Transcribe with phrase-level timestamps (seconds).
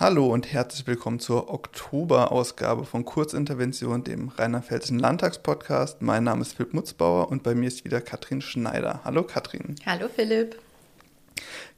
[0.00, 6.02] Hallo und herzlich willkommen zur Oktoberausgabe von Kurzintervention, dem Rheinland-Pfälzischen Landtagspodcast.
[6.02, 9.00] Mein Name ist Philipp Mutzbauer und bei mir ist wieder Katrin Schneider.
[9.02, 9.74] Hallo Katrin.
[9.84, 10.56] Hallo Philipp.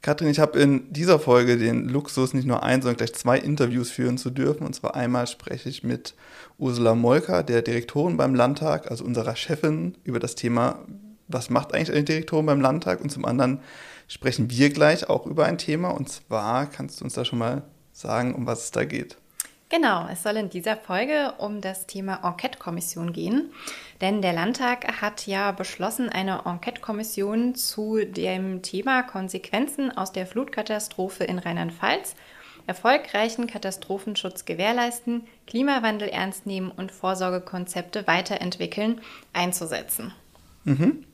[0.03, 3.91] Katrin, ich habe in dieser Folge den Luxus, nicht nur ein, sondern gleich zwei Interviews
[3.91, 4.66] führen zu dürfen.
[4.66, 6.15] Und zwar einmal spreche ich mit
[6.59, 10.80] Ursula Molker, der Direktorin beim Landtag, also unserer Chefin, über das Thema,
[11.27, 13.01] was macht eigentlich eine Direktorin beim Landtag?
[13.01, 13.61] Und zum anderen
[14.09, 15.89] sprechen wir gleich auch über ein Thema.
[15.89, 17.62] Und zwar kannst du uns da schon mal
[18.01, 19.17] sagen, um was es da geht.
[19.71, 23.53] Genau, es soll in dieser Folge um das Thema Enquete-Kommission gehen.
[24.01, 31.23] Denn der Landtag hat ja beschlossen, eine Enquete-Kommission zu dem Thema Konsequenzen aus der Flutkatastrophe
[31.23, 32.17] in Rheinland-Pfalz,
[32.67, 39.01] erfolgreichen Katastrophenschutz gewährleisten, Klimawandel ernst nehmen und Vorsorgekonzepte weiterentwickeln,
[39.33, 40.12] einzusetzen.
[40.65, 41.05] Mhm.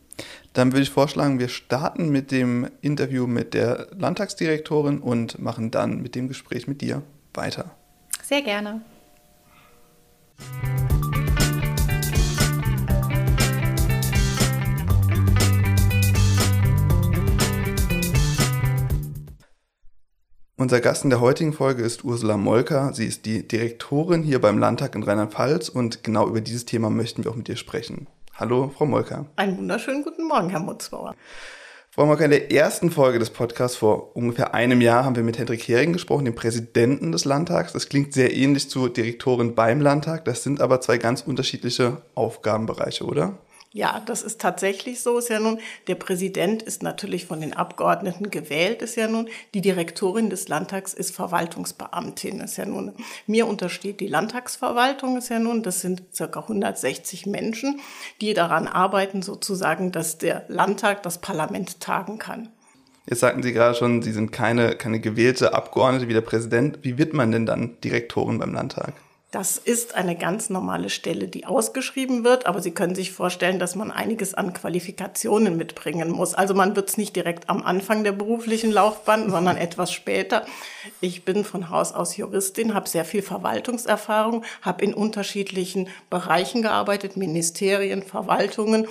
[0.56, 6.00] Dann würde ich vorschlagen, wir starten mit dem Interview mit der Landtagsdirektorin und machen dann
[6.00, 7.02] mit dem Gespräch mit dir
[7.34, 7.76] weiter.
[8.22, 8.80] Sehr gerne.
[20.56, 22.94] Unser Gast in der heutigen Folge ist Ursula Molker.
[22.94, 27.24] Sie ist die Direktorin hier beim Landtag in Rheinland-Pfalz und genau über dieses Thema möchten
[27.24, 28.06] wir auch mit dir sprechen.
[28.38, 29.24] Hallo, Frau Molker.
[29.36, 31.14] Einen wunderschönen guten Morgen, Herr Mutzbauer.
[31.90, 35.38] Frau Molker, in der ersten Folge des Podcasts vor ungefähr einem Jahr haben wir mit
[35.38, 37.72] Hendrik Hering gesprochen, dem Präsidenten des Landtags.
[37.72, 40.26] Das klingt sehr ähnlich zu Direktorin beim Landtag.
[40.26, 43.38] Das sind aber zwei ganz unterschiedliche Aufgabenbereiche, oder?
[43.76, 45.18] Ja, das ist tatsächlich so.
[45.18, 49.60] Ist ja nun, der Präsident ist natürlich von den Abgeordneten gewählt, ist ja nun, die
[49.60, 52.94] Direktorin des Landtags ist Verwaltungsbeamtin, ist ja nun,
[53.26, 57.80] mir untersteht die Landtagsverwaltung, ist ja nun, das sind circa 160 Menschen,
[58.22, 62.48] die daran arbeiten, sozusagen, dass der Landtag, das Parlament tagen kann.
[63.06, 66.78] Jetzt sagten Sie gerade schon, Sie sind keine, keine gewählte Abgeordnete wie der Präsident.
[66.80, 68.94] Wie wird man denn dann Direktorin beim Landtag?
[69.32, 73.74] Das ist eine ganz normale Stelle, die ausgeschrieben wird, aber Sie können sich vorstellen, dass
[73.74, 76.34] man einiges an Qualifikationen mitbringen muss.
[76.34, 80.46] Also man wird es nicht direkt am Anfang der beruflichen Laufbahn, sondern etwas später.
[81.00, 87.16] Ich bin von Haus aus Juristin, habe sehr viel Verwaltungserfahrung, habe in unterschiedlichen Bereichen gearbeitet,
[87.16, 88.86] Ministerien, Verwaltungen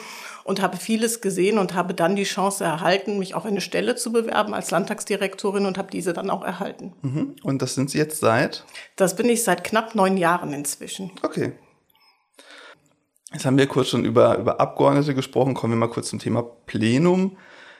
[0.45, 4.11] und habe vieles gesehen und habe dann die Chance erhalten, mich auf eine Stelle zu
[4.11, 6.93] bewerben als Landtagsdirektorin und habe diese dann auch erhalten.
[7.01, 7.35] Mhm.
[7.41, 8.63] Und das sind Sie jetzt seit?
[8.95, 11.11] Das bin ich seit knapp neun Jahren inzwischen.
[11.23, 11.53] Okay.
[13.33, 15.55] Jetzt haben wir kurz schon über, über Abgeordnete gesprochen.
[15.55, 17.37] Kommen wir mal kurz zum Thema Plenum.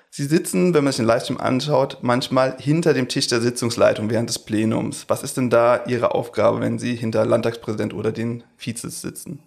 [0.10, 4.30] Sie sitzen, wenn man sich den Livestream anschaut, manchmal hinter dem Tisch der Sitzungsleitung während
[4.30, 5.06] des Plenums.
[5.08, 9.44] Was ist denn da Ihre Aufgabe, wenn Sie hinter Landtagspräsident oder den Vizes sitzen?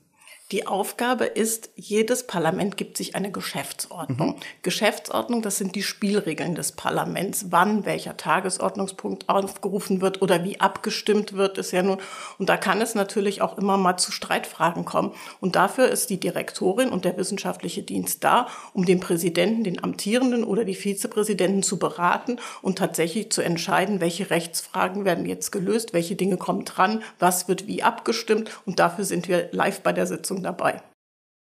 [0.51, 4.29] Die Aufgabe ist, jedes Parlament gibt sich eine Geschäftsordnung.
[4.29, 4.37] Mhm.
[4.63, 7.49] Geschäftsordnung, das sind die Spielregeln des Parlaments.
[7.51, 11.99] Wann welcher Tagesordnungspunkt aufgerufen wird oder wie abgestimmt wird, ist ja nun.
[12.39, 15.13] Und da kann es natürlich auch immer mal zu Streitfragen kommen.
[15.43, 20.45] Und dafür ist die Direktorin und der wissenschaftliche Dienst da, um den Präsidenten, den amtierenden
[20.45, 26.17] oder die Vizepräsidenten zu beraten und tatsächlich zu entscheiden, welche Rechtsfragen werden jetzt gelöst, welche
[26.17, 28.63] Dinge kommen dran, was wird wie abgestimmt.
[28.65, 30.83] Und dafür sind wir live bei der Sitzung Sitzung dabei.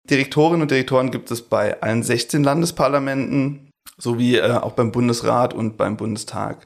[0.09, 5.77] Direktorinnen und Direktoren gibt es bei allen 16 Landesparlamenten sowie äh, auch beim Bundesrat und
[5.77, 6.65] beim Bundestag.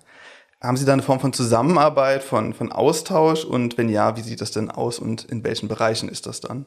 [0.61, 4.41] Haben Sie da eine Form von Zusammenarbeit, von, von Austausch und wenn ja, wie sieht
[4.41, 6.65] das denn aus und in welchen Bereichen ist das dann?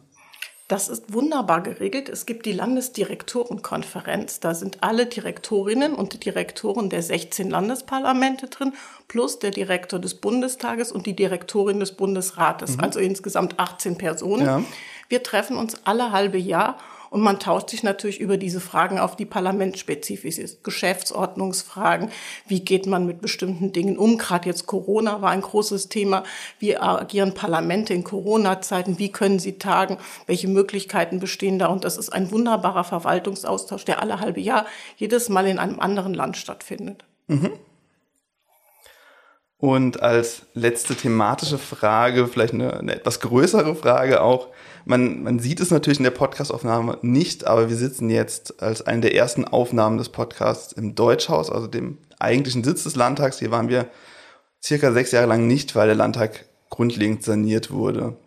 [0.66, 2.08] Das ist wunderbar geregelt.
[2.08, 4.40] Es gibt die Landesdirektorenkonferenz.
[4.40, 8.72] Da sind alle Direktorinnen und Direktoren der 16 Landesparlamente drin,
[9.06, 12.78] plus der Direktor des Bundestages und die Direktorin des Bundesrates.
[12.78, 12.80] Mhm.
[12.82, 14.46] Also insgesamt 18 Personen.
[14.46, 14.62] Ja.
[15.08, 16.78] Wir treffen uns alle halbe Jahr
[17.14, 20.64] und man tauscht sich natürlich über diese Fragen auf, die parlamentsspezifisch ist.
[20.64, 22.10] Geschäftsordnungsfragen,
[22.48, 24.18] wie geht man mit bestimmten Dingen um?
[24.18, 26.24] Gerade jetzt Corona war ein großes Thema.
[26.58, 28.98] Wie agieren Parlamente in Corona-Zeiten?
[28.98, 29.98] Wie können sie tagen?
[30.26, 31.68] Welche Möglichkeiten bestehen da?
[31.68, 36.14] Und das ist ein wunderbarer Verwaltungsaustausch, der alle halbe Jahr jedes Mal in einem anderen
[36.14, 37.04] Land stattfindet.
[37.28, 37.52] Mhm.
[39.64, 44.48] Und als letzte thematische Frage, vielleicht eine, eine, etwas größere Frage auch.
[44.84, 49.00] Man, man sieht es natürlich in der Podcastaufnahme nicht, aber wir sitzen jetzt als eine
[49.00, 53.38] der ersten Aufnahmen des Podcasts im Deutschhaus, also dem eigentlichen Sitz des Landtags.
[53.38, 53.86] Hier waren wir
[54.62, 58.18] circa sechs Jahre lang nicht, weil der Landtag grundlegend saniert wurde.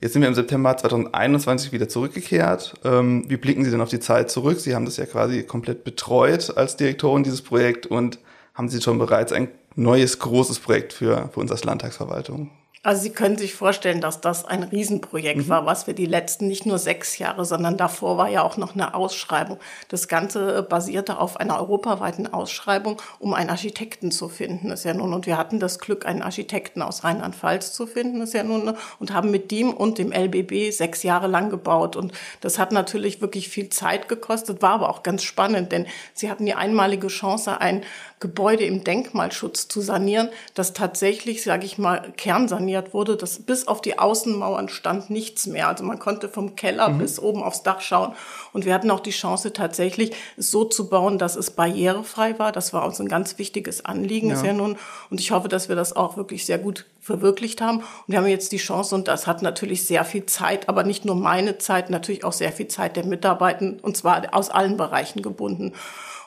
[0.00, 2.76] Jetzt sind wir im September 2021 wieder zurückgekehrt.
[2.82, 4.58] Ähm, wie blicken Sie denn auf die Zeit zurück?
[4.58, 8.18] Sie haben das ja quasi komplett betreut als Direktorin dieses Projekt und
[8.54, 12.50] haben Sie schon bereits ein neues großes Projekt für, für uns als Landtagsverwaltung?
[12.86, 15.48] Also Sie können sich vorstellen, dass das ein Riesenprojekt mhm.
[15.48, 18.74] war, was wir die letzten nicht nur sechs Jahre, sondern davor war ja auch noch
[18.74, 19.58] eine Ausschreibung.
[19.88, 25.14] Das Ganze basierte auf einer europaweiten Ausschreibung, um einen Architekten zu finden, ist ja nun.
[25.14, 28.76] Und wir hatten das Glück, einen Architekten aus Rheinland-Pfalz zu finden, ist ja nun.
[29.00, 31.96] Und haben mit dem und dem LBB sechs Jahre lang gebaut.
[31.96, 36.30] Und das hat natürlich wirklich viel Zeit gekostet, war aber auch ganz spannend, denn Sie
[36.30, 37.82] hatten die einmalige Chance, ein
[38.20, 43.80] Gebäude im Denkmalschutz zu sanieren, das tatsächlich, sage ich mal, kernsaniert wurde, dass bis auf
[43.80, 45.68] die Außenmauern stand nichts mehr.
[45.68, 46.98] Also man konnte vom Keller mhm.
[46.98, 48.14] bis oben aufs Dach schauen.
[48.52, 52.52] Und wir hatten auch die Chance, tatsächlich es so zu bauen, dass es barrierefrei war.
[52.52, 54.34] Das war uns ein ganz wichtiges Anliegen, ja.
[54.34, 54.76] ist ja nun.
[55.10, 57.78] Und ich hoffe, dass wir das auch wirklich sehr gut verwirklicht haben.
[57.78, 61.04] Und wir haben jetzt die Chance, und das hat natürlich sehr viel Zeit, aber nicht
[61.04, 65.22] nur meine Zeit, natürlich auch sehr viel Zeit der Mitarbeiter, und zwar aus allen Bereichen
[65.22, 65.72] gebunden.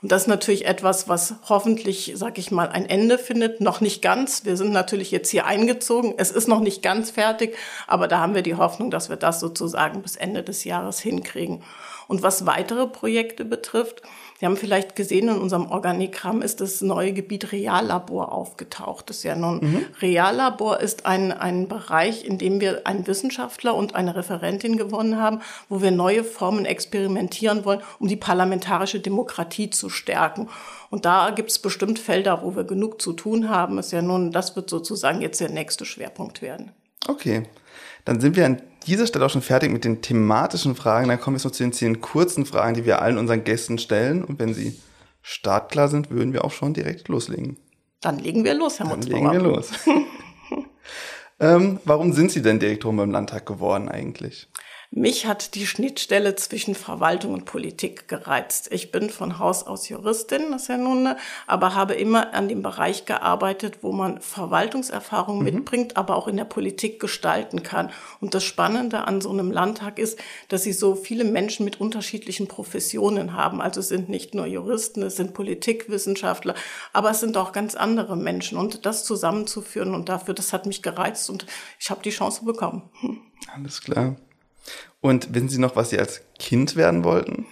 [0.02, 3.60] Und das ist natürlich etwas, was hoffentlich, sag ich mal, ein Ende findet.
[3.60, 4.46] Noch nicht ganz.
[4.46, 6.14] Wir sind natürlich jetzt hier eingezogen.
[6.18, 9.40] Es ist noch nicht ganz fertig, aber da haben wir die Hoffnung, dass wir das
[9.42, 11.64] sozusagen bis Ende des Jahres hinkriegen.
[12.08, 14.02] Und was weitere Projekte betrifft,
[14.40, 19.10] Sie haben vielleicht gesehen, in unserem Organigramm ist das neue Gebiet Reallabor aufgetaucht.
[19.10, 19.86] Das ist ja nun, mhm.
[20.02, 25.42] Reallabor ist ein, ein Bereich, in dem wir einen Wissenschaftler und eine Referentin gewonnen haben,
[25.68, 30.48] wo wir neue Formen experimentieren wollen, um die parlamentarische Demokratie zu stärken.
[30.90, 33.78] Und da gibt es bestimmt Felder, wo wir genug zu tun haben.
[33.78, 36.72] Ist ja nun, das wird sozusagen jetzt der nächste Schwerpunkt werden.
[37.10, 37.44] Okay.
[38.06, 41.10] Dann sind wir an dieser Stelle auch schon fertig mit den thematischen Fragen.
[41.10, 43.78] Dann kommen wir jetzt noch zu den zehn kurzen Fragen, die wir allen unseren Gästen
[43.78, 44.24] stellen.
[44.24, 44.80] Und wenn sie
[45.22, 47.58] startklar sind, würden wir auch schon direkt loslegen.
[48.02, 49.72] Dann legen wir los, Herr Dann legen wir los.
[51.40, 54.48] ähm, warum sind Sie denn Direktorin beim Landtag geworden eigentlich?
[54.92, 58.70] Mich hat die Schnittstelle zwischen Verwaltung und Politik gereizt.
[58.72, 61.16] Ich bin von Haus aus Juristin, das ist ja nun,
[61.46, 65.44] aber habe immer an dem Bereich gearbeitet, wo man Verwaltungserfahrung mhm.
[65.44, 67.92] mitbringt, aber auch in der Politik gestalten kann.
[68.20, 72.48] Und das Spannende an so einem Landtag ist, dass sie so viele Menschen mit unterschiedlichen
[72.48, 73.62] Professionen haben.
[73.62, 76.56] Also es sind nicht nur Juristen, es sind Politikwissenschaftler,
[76.94, 78.58] aber es sind auch ganz andere Menschen.
[78.58, 81.46] Und das zusammenzuführen und dafür, das hat mich gereizt und
[81.80, 82.90] ich habe die Chance bekommen.
[83.54, 84.16] Alles klar.
[85.02, 87.46] Und wissen Sie noch, was Sie als Kind werden wollten?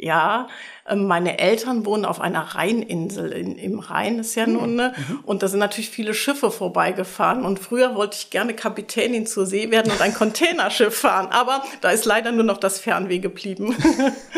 [0.00, 0.46] Ja,
[0.88, 4.94] ähm, meine Eltern wohnen auf einer Rheininsel in, im Rhein, ist ja nun, ne?
[4.96, 5.20] Mhm.
[5.24, 7.44] Und da sind natürlich viele Schiffe vorbeigefahren.
[7.44, 11.26] Und früher wollte ich gerne Kapitänin zur See werden und ein Containerschiff fahren.
[11.30, 13.74] Aber da ist leider nur noch das Fernweh geblieben.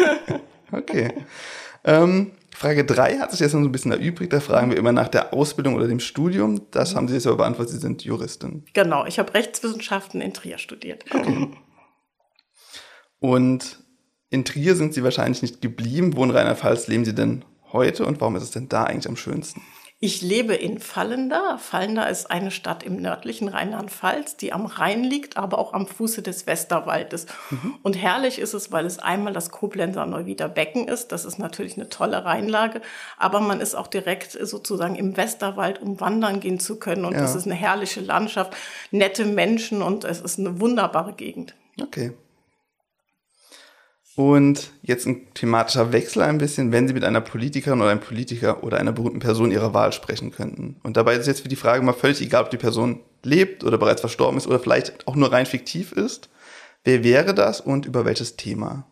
[0.72, 1.12] okay.
[1.84, 4.32] Ähm, Frage 3 hat sich jetzt noch so ein bisschen erübrigt.
[4.32, 6.62] Da fragen wir immer nach der Ausbildung oder dem Studium.
[6.70, 7.74] Das haben Sie jetzt aber beantwortet.
[7.74, 8.64] Sie sind Juristin.
[8.72, 9.04] Genau.
[9.04, 11.04] Ich habe Rechtswissenschaften in Trier studiert.
[11.12, 11.48] Okay.
[13.20, 13.78] Und
[14.30, 16.16] in Trier sind Sie wahrscheinlich nicht geblieben.
[16.16, 19.16] Wo in Rheinland-Pfalz leben Sie denn heute und warum ist es denn da eigentlich am
[19.16, 19.62] schönsten?
[20.02, 21.58] Ich lebe in Fallenda.
[21.58, 26.22] Fallenda ist eine Stadt im nördlichen Rheinland-Pfalz, die am Rhein liegt, aber auch am Fuße
[26.22, 27.26] des Westerwaldes.
[27.50, 27.74] Mhm.
[27.82, 31.08] Und herrlich ist es, weil es einmal das Koblenzer Neuwieder Becken ist.
[31.08, 32.80] Das ist natürlich eine tolle Rheinlage.
[33.18, 37.04] Aber man ist auch direkt sozusagen im Westerwald, um wandern gehen zu können.
[37.04, 37.36] Und es ja.
[37.36, 38.56] ist eine herrliche Landschaft,
[38.90, 41.54] nette Menschen und es ist eine wunderbare Gegend.
[41.78, 42.12] Okay.
[44.20, 48.62] Und jetzt ein thematischer Wechsel ein bisschen, wenn Sie mit einer Politikerin oder einem Politiker
[48.62, 50.76] oder einer berühmten Person Ihrer Wahl sprechen könnten.
[50.82, 53.78] Und dabei ist jetzt für die Frage mal völlig egal, ob die Person lebt oder
[53.78, 56.28] bereits verstorben ist oder vielleicht auch nur rein fiktiv ist.
[56.84, 58.84] Wer wäre das und über welches Thema?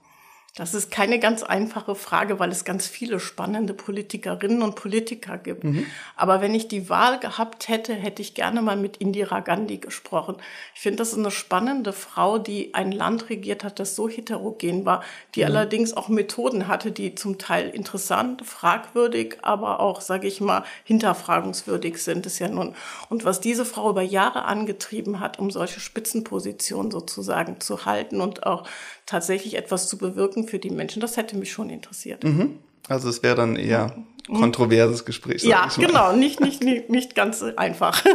[0.58, 5.62] Das ist keine ganz einfache Frage, weil es ganz viele spannende Politikerinnen und Politiker gibt.
[5.62, 5.86] Mhm.
[6.17, 10.34] Aber wenn ich die Wahl gehabt hätte, hätte ich gerne mal mit Indira Gandhi gesprochen.
[10.74, 14.84] Ich finde, das ist eine spannende Frau, die ein Land regiert hat, das so heterogen
[14.84, 15.05] war,
[15.36, 15.46] die mhm.
[15.46, 22.03] allerdings auch Methoden hatte, die zum Teil interessant, fragwürdig, aber auch, sage ich mal, hinterfragungswürdig
[22.03, 22.27] sind.
[22.27, 22.74] Es ja nun.
[23.08, 28.44] Und was diese Frau über Jahre angetrieben hat, um solche Spitzenpositionen sozusagen zu halten und
[28.44, 28.65] auch
[29.06, 32.24] tatsächlich etwas zu bewirken für die Menschen, das hätte mich schon interessiert.
[32.24, 32.58] Mhm.
[32.88, 33.96] Also es wäre dann eher
[34.28, 34.34] mhm.
[34.40, 35.44] kontroverses Gespräch.
[35.44, 38.05] Ja, genau, nicht, nicht, nicht, nicht ganz einfach.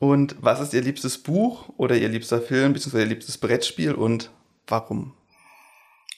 [0.00, 3.00] und was ist Ihr liebstes Buch oder Ihr liebster Film bzw.
[3.00, 4.30] Ihr liebstes Brettspiel und
[4.66, 5.14] warum?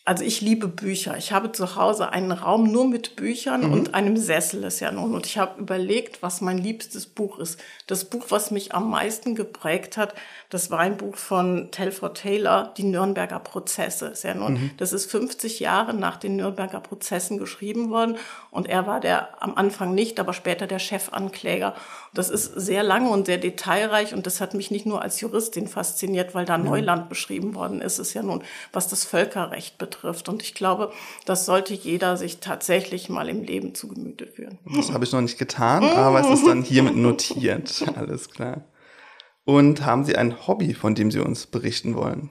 [0.04, 1.16] Also ich liebe Bücher.
[1.16, 3.72] Ich habe zu Hause einen Raum nur mit Büchern mhm.
[3.72, 5.14] und einem Sessel ist ja nun.
[5.14, 7.60] Und ich habe überlegt, was mein liebstes Buch ist.
[7.86, 10.14] Das Buch, was mich am meisten geprägt hat,
[10.50, 14.08] das war ein Buch von Telford Taylor, Die Nürnberger Prozesse.
[14.08, 14.70] Ist ja nun, mhm.
[14.76, 18.16] Das ist 50 Jahre nach den Nürnberger Prozessen geschrieben worden.
[18.50, 21.76] Und er war der am Anfang nicht, aber später der Chefankläger.
[22.12, 24.14] Das ist sehr lange und sehr detailreich.
[24.14, 26.64] Und das hat mich nicht nur als Juristin fasziniert, weil da mhm.
[26.64, 28.00] Neuland beschrieben worden ist.
[28.00, 28.42] ist ja nun,
[28.72, 30.28] was das Völkerrecht betrifft betrifft.
[30.28, 30.92] Und ich glaube,
[31.24, 34.58] das sollte jeder sich tatsächlich mal im Leben zu Gemüte führen.
[34.74, 37.84] Das habe ich noch nicht getan, aber es ist dann hiermit notiert.
[37.94, 38.64] Alles klar.
[39.44, 42.30] Und haben Sie ein Hobby, von dem Sie uns berichten wollen?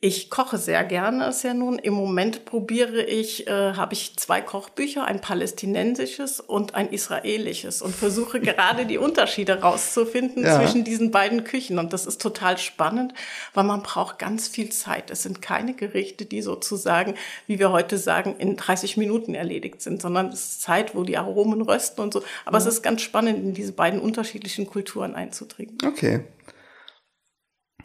[0.00, 1.78] Ich koche sehr gerne, ist ja nun.
[1.78, 7.94] Im Moment probiere ich, äh, habe ich zwei Kochbücher, ein palästinensisches und ein israelisches und
[7.94, 10.60] versuche gerade die Unterschiede rauszufinden ja.
[10.60, 11.78] zwischen diesen beiden Küchen.
[11.78, 13.14] Und das ist total spannend,
[13.54, 15.10] weil man braucht ganz viel Zeit.
[15.10, 17.14] Es sind keine Gerichte, die sozusagen,
[17.46, 21.16] wie wir heute sagen, in 30 Minuten erledigt sind, sondern es ist Zeit, wo die
[21.16, 22.22] Aromen rösten und so.
[22.44, 22.66] Aber ja.
[22.66, 25.78] es ist ganz spannend, in diese beiden unterschiedlichen Kulturen einzudringen.
[25.86, 26.24] Okay.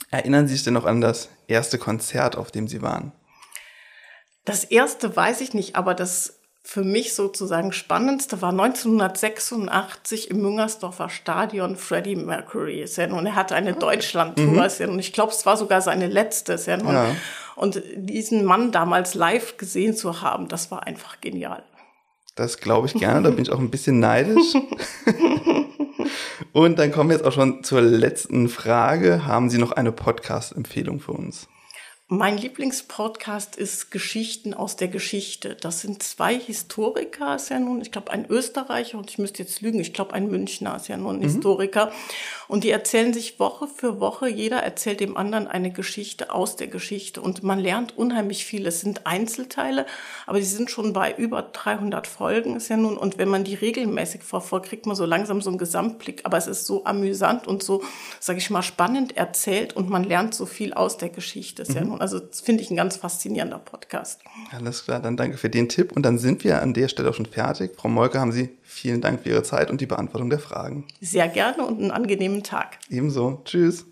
[0.10, 3.12] Erinnern Sie sich denn noch an das erste Konzert, auf dem Sie waren?
[4.46, 11.10] Das erste weiß ich nicht, aber das für mich sozusagen spannendste war 1986 im Müngersdorfer
[11.10, 12.86] Stadion Freddie Mercury.
[13.12, 14.46] Und er hatte eine Deutschlandtour.
[14.46, 14.90] Mhm.
[14.90, 16.56] Und ich glaube, es war sogar seine letzte.
[16.68, 17.16] Ja.
[17.56, 21.64] Und diesen Mann damals live gesehen zu haben, das war einfach genial.
[22.36, 24.54] Das glaube ich gerne, da bin ich auch ein bisschen neidisch.
[26.54, 29.26] Und dann kommen wir jetzt auch schon zur letzten Frage.
[29.26, 31.48] Haben Sie noch eine Podcast-Empfehlung für uns?
[32.14, 35.56] Mein Lieblingspodcast ist Geschichten aus der Geschichte.
[35.56, 39.62] Das sind zwei Historiker, ist ja nun, ich glaube, ein Österreicher und ich müsste jetzt
[39.62, 41.24] lügen, ich glaube, ein Münchner ist ja nun ein mhm.
[41.24, 41.90] Historiker.
[42.50, 46.68] Und die erzählen sich Woche für Woche, jeder erzählt dem anderen eine Geschichte aus der
[46.68, 47.22] Geschichte.
[47.22, 48.68] Und man lernt unheimlich viel.
[48.68, 49.86] Es sind Einzelteile,
[50.28, 52.98] aber sie sind schon bei über 300 Folgen, ist ja nun.
[52.98, 56.26] Und wenn man die regelmäßig verfolgt, kriegt man so langsam so einen Gesamtblick.
[56.26, 57.84] Aber es ist so amüsant und so,
[58.20, 61.76] sage ich mal, spannend erzählt und man lernt so viel aus der Geschichte, ist mhm.
[61.78, 62.01] ja nun.
[62.02, 64.22] Also finde ich ein ganz faszinierender Podcast.
[64.52, 65.92] Alles klar, dann danke für den Tipp.
[65.92, 67.76] Und dann sind wir an der Stelle auch schon fertig.
[67.78, 70.88] Frau Molke, haben Sie vielen Dank für Ihre Zeit und die Beantwortung der Fragen.
[71.00, 72.80] Sehr gerne und einen angenehmen Tag.
[72.90, 73.42] Ebenso.
[73.46, 73.86] Tschüss.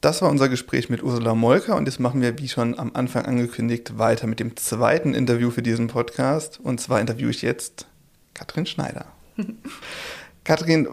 [0.00, 3.26] Das war unser Gespräch mit Ursula Molker und jetzt machen wir, wie schon am Anfang
[3.26, 6.60] angekündigt, weiter mit dem zweiten Interview für diesen Podcast.
[6.60, 7.86] Und zwar interviewe ich jetzt
[8.32, 9.06] Katrin Schneider.
[10.44, 10.88] Katrin,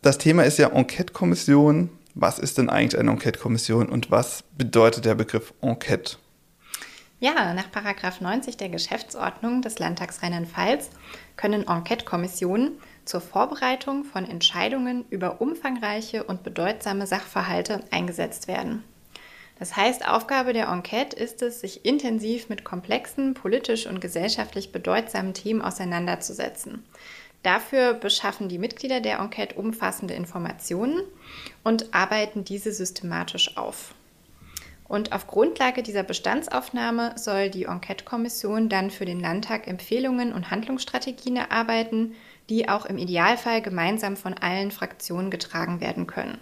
[0.00, 1.90] das Thema ist ja Enquete-Kommission.
[2.14, 6.16] Was ist denn eigentlich eine Enquete-Kommission und was bedeutet der Begriff Enquete?
[7.20, 10.88] Ja, nach Paragraph 90 der Geschäftsordnung des Landtags Rheinland-Pfalz
[11.36, 18.84] können Enquete-Kommissionen zur Vorbereitung von Entscheidungen über umfangreiche und bedeutsame Sachverhalte eingesetzt werden.
[19.58, 25.32] Das heißt, Aufgabe der Enquete ist es, sich intensiv mit komplexen, politisch und gesellschaftlich bedeutsamen
[25.32, 26.84] Themen auseinanderzusetzen.
[27.42, 31.02] Dafür beschaffen die Mitglieder der Enquete umfassende Informationen
[31.62, 33.94] und arbeiten diese systematisch auf.
[34.94, 41.34] Und auf Grundlage dieser Bestandsaufnahme soll die Enquete-Kommission dann für den Landtag Empfehlungen und Handlungsstrategien
[41.34, 42.12] erarbeiten,
[42.48, 46.38] die auch im Idealfall gemeinsam von allen Fraktionen getragen werden können.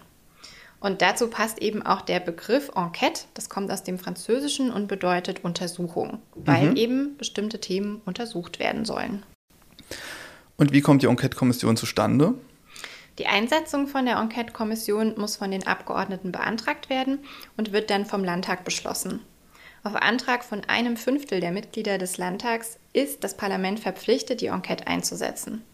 [0.80, 5.42] Und dazu passt eben auch der Begriff Enquete, das kommt aus dem Französischen und bedeutet
[5.42, 6.76] Untersuchung, weil mhm.
[6.76, 9.22] eben bestimmte Themen untersucht werden sollen.
[10.58, 12.34] Und wie kommt die Enquete-Kommission zustande?
[13.18, 17.18] Die Einsetzung von der Enquete-Kommission muss von den Abgeordneten beantragt werden
[17.56, 19.20] und wird dann vom Landtag beschlossen.
[19.84, 24.86] Auf Antrag von einem Fünftel der Mitglieder des Landtags ist das Parlament verpflichtet, die Enquete
[24.86, 25.64] einzusetzen.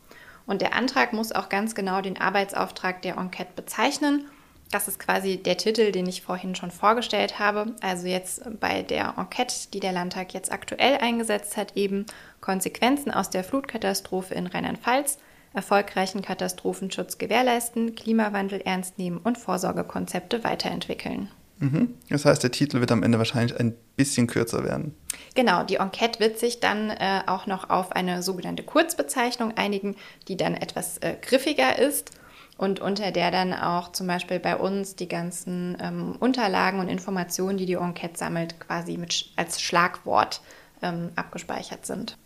[0.47, 4.26] Und der Antrag muss auch ganz genau den Arbeitsauftrag der Enquete bezeichnen.
[4.71, 7.75] Das ist quasi der Titel, den ich vorhin schon vorgestellt habe.
[7.83, 12.07] Also jetzt bei der Enquete, die der Landtag jetzt aktuell eingesetzt hat, eben
[12.40, 15.18] Konsequenzen aus der Flutkatastrophe in Rheinland-Pfalz,
[15.58, 21.28] erfolgreichen Katastrophenschutz gewährleisten, Klimawandel ernst nehmen und Vorsorgekonzepte weiterentwickeln.
[21.58, 21.94] Mhm.
[22.08, 24.94] Das heißt, der Titel wird am Ende wahrscheinlich ein bisschen kürzer werden.
[25.34, 29.96] Genau, die Enquete wird sich dann äh, auch noch auf eine sogenannte Kurzbezeichnung einigen,
[30.28, 32.12] die dann etwas äh, griffiger ist
[32.56, 37.58] und unter der dann auch zum Beispiel bei uns die ganzen ähm, Unterlagen und Informationen,
[37.58, 40.40] die die Enquete sammelt, quasi mit, als Schlagwort
[40.82, 42.16] ähm, abgespeichert sind.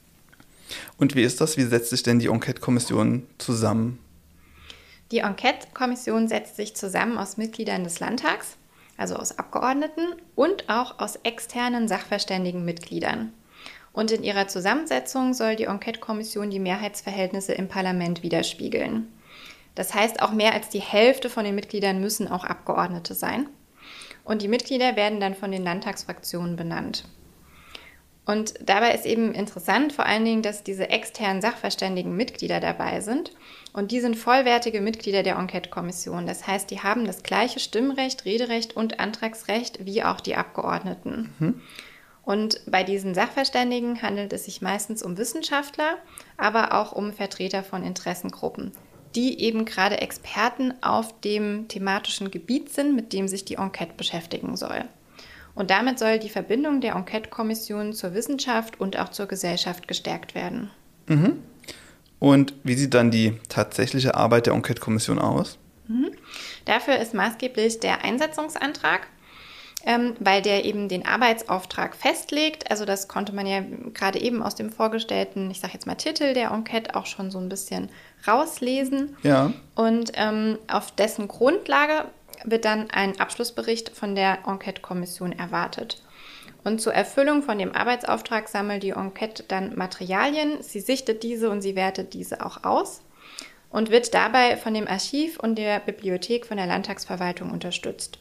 [0.96, 1.56] Und wie ist das?
[1.56, 3.98] Wie setzt sich denn die Enquete-Kommission zusammen?
[5.10, 8.56] Die Enquete-Kommission setzt sich zusammen aus Mitgliedern des Landtags
[8.96, 13.32] also aus Abgeordneten und auch aus externen Sachverständigenmitgliedern.
[13.92, 19.08] Und in ihrer Zusammensetzung soll die Enquete-Kommission die Mehrheitsverhältnisse im Parlament widerspiegeln.
[19.74, 23.48] Das heißt, auch mehr als die Hälfte von den Mitgliedern müssen auch Abgeordnete sein.
[24.24, 27.04] Und die Mitglieder werden dann von den Landtagsfraktionen benannt.
[28.24, 33.32] Und dabei ist eben interessant vor allen Dingen, dass diese externen Sachverständigen Mitglieder dabei sind.
[33.72, 36.26] Und die sind vollwertige Mitglieder der Enquete-Kommission.
[36.26, 41.34] Das heißt, die haben das gleiche Stimmrecht, Rederecht und Antragsrecht wie auch die Abgeordneten.
[41.38, 41.60] Mhm.
[42.24, 45.98] Und bei diesen Sachverständigen handelt es sich meistens um Wissenschaftler,
[46.36, 48.70] aber auch um Vertreter von Interessengruppen,
[49.16, 54.56] die eben gerade Experten auf dem thematischen Gebiet sind, mit dem sich die Enquete beschäftigen
[54.56, 54.84] soll.
[55.54, 60.70] Und damit soll die Verbindung der Enquete-Kommission zur Wissenschaft und auch zur Gesellschaft gestärkt werden.
[61.06, 61.42] Mhm.
[62.18, 65.58] Und wie sieht dann die tatsächliche Arbeit der Enquete-Kommission aus?
[65.88, 66.12] Mhm.
[66.64, 69.08] Dafür ist maßgeblich der Einsetzungsantrag
[69.84, 72.70] ähm, weil der eben den Arbeitsauftrag festlegt.
[72.70, 76.34] Also das konnte man ja gerade eben aus dem vorgestellten, ich sage jetzt mal Titel
[76.34, 77.90] der Enquete auch schon so ein bisschen
[78.26, 79.16] rauslesen.
[79.22, 79.52] Ja.
[79.74, 82.04] Und ähm, auf dessen Grundlage
[82.44, 86.02] wird dann ein Abschlussbericht von der Enquete-Kommission erwartet.
[86.64, 91.60] Und zur Erfüllung von dem Arbeitsauftrag sammelt die Enquete dann Materialien, sie sichtet diese und
[91.60, 93.02] sie wertet diese auch aus
[93.70, 98.18] und wird dabei von dem Archiv und der Bibliothek von der Landtagsverwaltung unterstützt.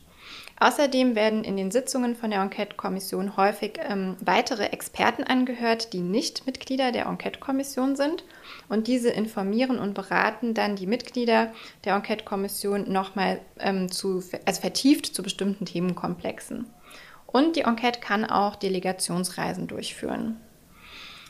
[0.60, 6.46] Außerdem werden in den Sitzungen von der Enquete-Kommission häufig ähm, weitere Experten angehört, die nicht
[6.46, 8.24] Mitglieder der Enquete-Kommission sind.
[8.70, 11.52] Und diese informieren und beraten dann die Mitglieder
[11.84, 16.68] der Enquete-Kommission nochmal ähm, zu, also vertieft zu bestimmten Themenkomplexen.
[17.26, 20.40] Und die Enquete kann auch Delegationsreisen durchführen.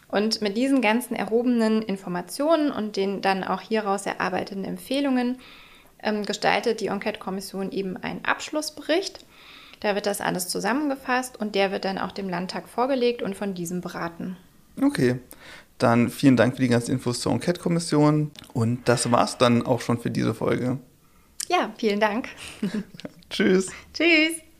[0.09, 5.39] Und mit diesen ganzen erhobenen Informationen und den dann auch hieraus erarbeiteten Empfehlungen
[6.03, 9.25] ähm, gestaltet die Enquete-Kommission eben einen Abschlussbericht.
[9.79, 13.53] Da wird das alles zusammengefasst und der wird dann auch dem Landtag vorgelegt und von
[13.53, 14.37] diesem beraten.
[14.81, 15.19] Okay,
[15.77, 19.99] dann vielen Dank für die ganzen Infos zur Enquete-Kommission und das war's dann auch schon
[19.99, 20.77] für diese Folge.
[21.49, 22.29] Ja, vielen Dank.
[23.29, 23.69] Tschüss.
[23.93, 24.50] Tschüss.